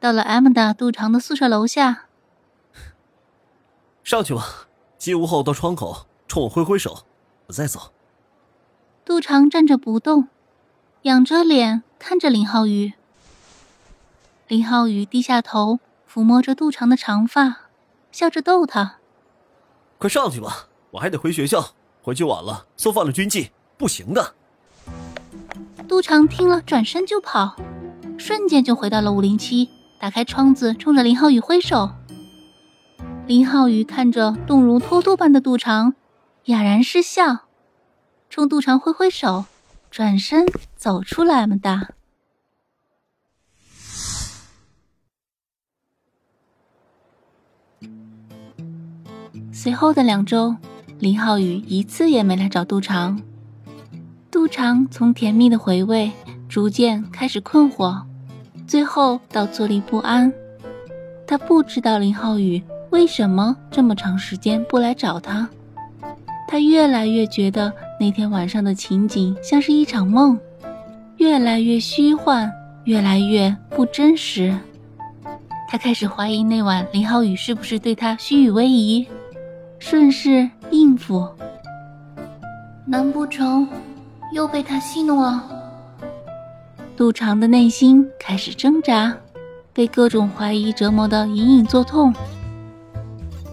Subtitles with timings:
[0.00, 2.06] 到了 M 大杜长的宿舍楼下，
[4.02, 4.66] 上去吧。
[4.96, 7.04] 进屋后到窗口，冲我挥挥手，
[7.46, 7.92] 我再走。
[9.04, 10.28] 杜长站着不动，
[11.02, 12.92] 仰着脸看着林浩宇。
[14.48, 17.68] 林浩宇低下头，抚摸着杜长的长发，
[18.12, 18.96] 笑着逗他
[19.96, 21.72] ：“快上去吧，我还得回学校，
[22.02, 24.34] 回去晚了送犯了军纪，不行的。”
[25.88, 27.56] 杜长听了，转身就跑，
[28.18, 29.70] 瞬间就回到了五零七。
[30.00, 31.90] 打开窗子，冲着林浩宇挥手。
[33.26, 35.94] 林浩宇看着动如脱兔般的杜长，
[36.46, 37.40] 哑然失笑，
[38.30, 39.44] 冲杜长挥挥手，
[39.90, 41.88] 转身走出了 M 大。
[49.52, 50.56] 随后的两周，
[50.98, 53.20] 林浩宇一次也没来找杜长。
[54.30, 56.10] 杜长从甜蜜的回味，
[56.48, 58.06] 逐渐开始困惑。
[58.70, 60.32] 最后到坐立不安，
[61.26, 65.48] 他不知道林浩宇为什么这么长时间不来找他。
[66.46, 70.38] 他越来越觉得那天晚上的情景像是一场梦，
[71.16, 72.48] 越来越虚幻，
[72.84, 74.56] 越来越不真实。
[75.68, 79.10] 他开始怀疑那晚林浩宇是不是对他虚与委蛇，
[79.80, 81.28] 顺势应付。
[82.86, 83.68] 难不成
[84.32, 85.59] 又被他戏弄了？
[87.00, 89.16] 杜长的内心开始挣扎，
[89.72, 92.12] 被各种怀疑折磨的隐隐作痛。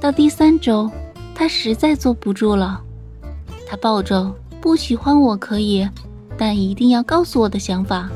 [0.00, 0.90] 到第三周，
[1.34, 2.80] 他实在坐不住了，
[3.68, 5.86] 他抱着不喜欢我可以，
[6.38, 8.08] 但一定要告诉我的想法，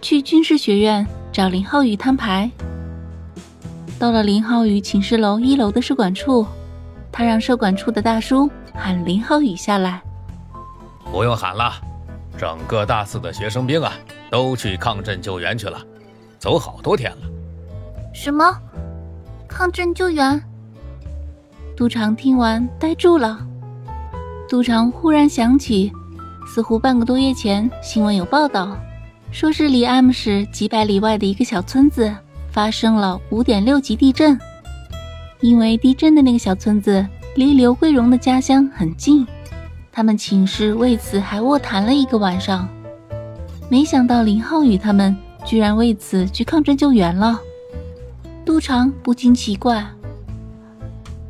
[0.00, 2.48] 去军事学院找林浩宇摊牌。
[3.98, 6.46] 到了林浩宇寝室楼一楼的舍管处，
[7.10, 10.00] 他让舍管处的大叔喊林浩宇下来。
[11.10, 11.72] 不用喊了，
[12.38, 13.92] 整个大四的学生兵啊！
[14.36, 15.82] 都去抗震救援去了，
[16.38, 17.18] 走好多天了。
[18.12, 18.44] 什么？
[19.48, 20.38] 抗震救援？
[21.74, 23.40] 杜长听完呆住了。
[24.46, 25.90] 杜长忽然想起，
[26.46, 28.76] 似乎半个多月前新闻有报道，
[29.30, 32.14] 说是离 M 市几百里外的一个小村子
[32.50, 34.38] 发生了五点六级地震。
[35.40, 39.26] 因为地震的那个小村子离刘桂荣的家乡很近，
[39.90, 42.68] 他们寝室为此还卧谈了一个晚上。
[43.68, 47.40] 没想到林浩宇他们居然为此去抗震救援了，
[48.44, 49.84] 杜长不禁奇怪：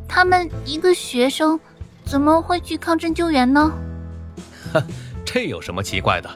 [0.06, 1.58] 他们一个学生
[2.04, 3.72] 怎么会去抗震救援呢？
[4.72, 4.82] 哼，
[5.24, 6.28] 这有什么奇怪的？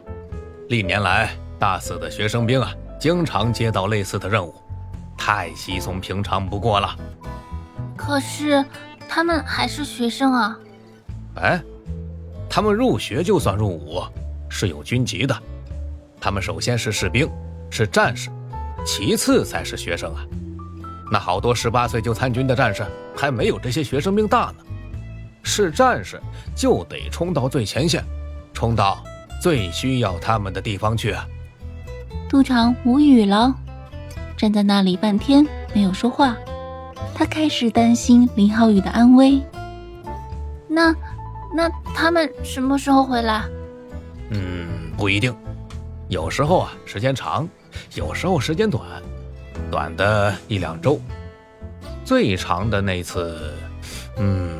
[0.69, 4.55] 历年来，大四的学生兵啊，经常接到类似的任务，
[5.19, 6.97] 太稀松平常不过了。
[7.97, 8.65] 可是
[9.06, 10.59] 他们还是学生啊！
[11.37, 11.60] 哎，
[12.49, 14.03] 他们入学就算入伍，
[14.49, 15.43] 是有军籍的。
[16.20, 17.28] 他们首先是士兵，
[17.70, 18.28] 是战士，
[18.84, 20.22] 其次才是学生啊。
[21.10, 22.84] 那好多十八岁就参军的战士，
[23.16, 24.64] 还没有这些学生兵大呢。
[25.42, 26.20] 是战士
[26.54, 28.04] 就得冲到最前线，
[28.53, 29.03] 冲到
[29.41, 31.26] 最需要他们的地方去啊。
[32.28, 33.54] 杜长无语了，
[34.36, 35.44] 站在那里半天
[35.75, 36.36] 没有说话。
[37.14, 39.41] 他开始担心林浩宇的安危。
[40.69, 40.94] 那，
[41.54, 43.42] 那他们什么时候回来？
[44.30, 45.34] 嗯，不一定。
[46.10, 47.47] 有时候啊，时间长；
[47.94, 48.82] 有时候时间短，
[49.71, 51.00] 短的一两周，
[52.04, 53.54] 最长的那次，
[54.19, 54.59] 嗯，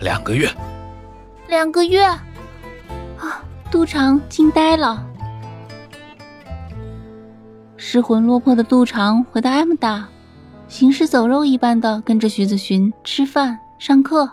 [0.00, 0.50] 两个月。
[1.46, 2.20] 两个月，啊！
[3.70, 5.06] 杜长惊呆了。
[7.76, 10.08] 失魂落魄的杜长回到 M 大，
[10.66, 14.28] 行尸走肉一般的跟着徐子寻吃饭、上课，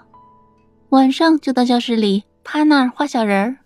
[0.90, 3.65] 晚上就到教室里趴那儿画小人儿。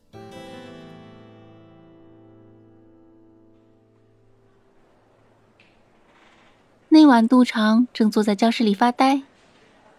[6.91, 9.21] 那晚，杜长正坐在教室里发呆，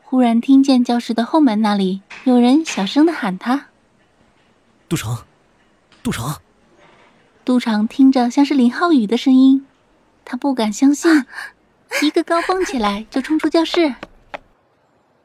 [0.03, 3.67] 忽然听见教室的后门那里有人小声的喊他
[4.91, 5.19] ：“杜长，
[6.03, 6.41] 杜长。”
[7.47, 9.65] 杜长听着像是林浩宇的声音，
[10.25, 11.25] 他不敢相信，
[12.03, 13.95] 一个高蹦起来就冲出教室。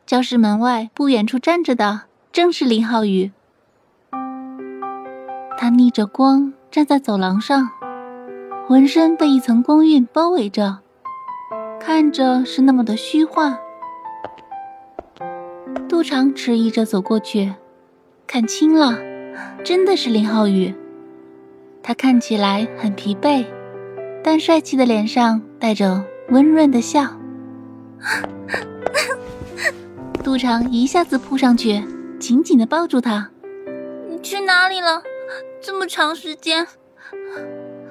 [0.06, 3.32] 教室门外不远处站着的正是林浩宇，
[5.58, 7.72] 他逆着光站在走廊上，
[8.68, 10.85] 浑身被一层光晕包围着。
[11.86, 13.56] 看着是那么的虚幻。
[15.88, 17.54] 杜长迟疑着走过去，
[18.26, 18.98] 看清了，
[19.64, 20.74] 真的是林浩宇。
[21.84, 23.46] 他看起来很疲惫，
[24.24, 27.06] 但帅气的脸上带着温润的笑。
[30.24, 31.84] 杜长一下子扑上去，
[32.18, 33.30] 紧紧的抱住他。
[34.10, 35.04] 你去哪里了？
[35.62, 36.66] 这么长时间？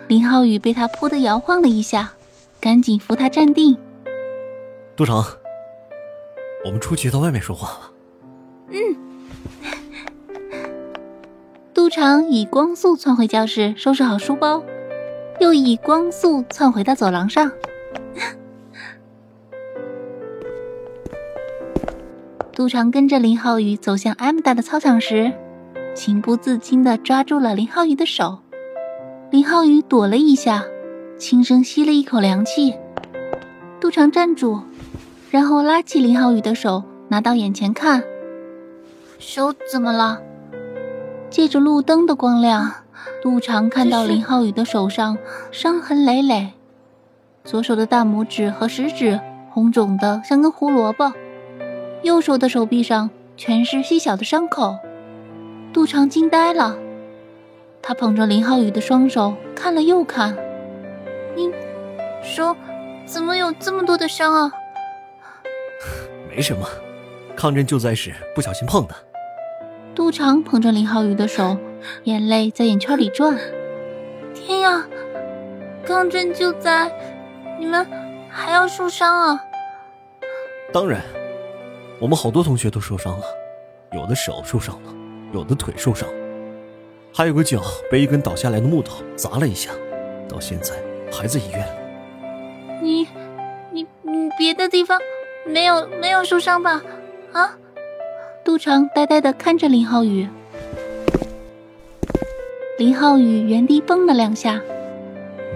[0.08, 2.12] 林浩宇被他扑的摇晃了一下，
[2.61, 3.79] 赶紧扶他站定。
[4.96, 5.25] 杜长，
[6.64, 7.91] 我们出去到外面说话吧。
[8.69, 8.96] 嗯。
[11.75, 14.62] 杜长以光速窜回教室，收拾好书包，
[15.41, 17.50] 又以光速窜回到走廊上。
[22.52, 25.32] 杜长跟着林浩宇走向 M 大的操场时，
[25.93, 28.38] 情不自禁地抓住了林浩宇的手。
[29.32, 30.64] 林浩宇躲了一下，
[31.19, 32.76] 轻声吸了一口凉气。
[33.81, 34.62] 杜长站住，
[35.34, 38.04] 然后拉起林浩宇的手，拿到眼前看。
[39.19, 40.22] 手怎么了？
[41.28, 42.72] 借着路灯的光亮，
[43.20, 45.19] 杜长看到林浩宇的手上
[45.50, 46.52] 伤痕累累，
[47.42, 49.19] 左手的大拇指和食指
[49.50, 51.12] 红肿的像根胡萝卜，
[52.04, 54.76] 右手的手臂上全是细小的伤口。
[55.72, 56.78] 杜长惊呆了，
[57.82, 60.36] 他捧着林浩宇的双手看了又看，
[61.34, 61.50] 你
[62.22, 62.54] 手
[63.04, 64.52] 怎么有这么多的伤啊？
[66.34, 66.66] 没什么，
[67.36, 68.94] 抗震救灾时不小心碰的。
[69.94, 71.56] 杜长捧着林浩宇的手，
[72.02, 73.38] 眼泪在眼圈里转。
[74.34, 74.84] 天呀，
[75.86, 76.90] 抗震救灾，
[77.60, 77.86] 你们
[78.28, 79.40] 还要受伤啊？
[80.72, 81.00] 当然，
[82.00, 83.25] 我们好多同学都受伤了，
[83.92, 84.92] 有的手受伤了，
[85.32, 86.08] 有的腿受伤，
[87.14, 89.70] 还有个脚被一根倒下来的木头砸了一下，
[90.28, 90.75] 到现在
[91.12, 91.64] 还在医院。
[92.82, 93.06] 你、
[93.70, 94.98] 你、你别的地方
[95.46, 96.82] 没有没有受伤吧？
[97.32, 97.56] 啊？
[98.44, 100.29] 杜长呆呆的看着林浩宇，
[102.79, 104.61] 林浩宇原地蹦了两下，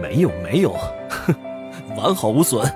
[0.00, 0.72] 没有没有，
[1.08, 1.34] 哼，
[1.96, 2.66] 完好无损。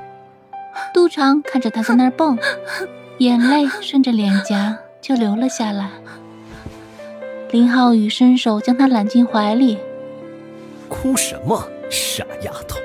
[0.93, 2.38] 杜长看着他在那儿蹦，
[3.19, 5.91] 眼泪顺着脸颊就流了下来。
[7.50, 9.79] 林浩宇伸手将他揽进怀里，
[10.88, 12.79] 哭什么，傻丫头，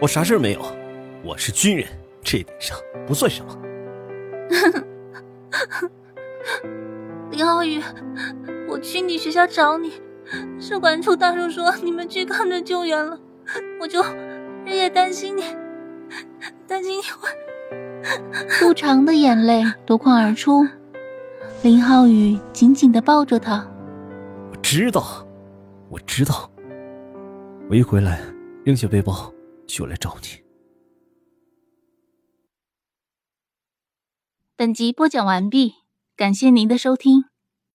[0.00, 0.60] 我啥事没有，
[1.24, 1.86] 我是军人，
[2.30, 2.76] 这点伤
[3.06, 3.56] 不算什么。
[7.30, 7.82] 林浩宇，
[8.68, 9.94] 我去你学校找你，
[10.60, 13.18] 社管处大叔说你们去抗震救援了，
[13.80, 14.02] 我就
[14.66, 15.42] 日夜担心你，
[16.66, 17.30] 担心你会。
[18.60, 20.68] 杜长的眼泪夺眶而出，
[21.62, 23.66] 林浩宇紧紧的抱着他。
[24.50, 25.26] 我知道，
[25.88, 26.50] 我知道，
[27.70, 28.20] 我一回来
[28.64, 29.32] 拎下背包
[29.66, 30.28] 就来找你。
[34.58, 35.74] 本集播讲完毕。
[36.16, 37.26] 感谢您的收听。